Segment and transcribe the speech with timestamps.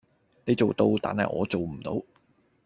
[0.45, 2.01] 你做到，但係我做唔到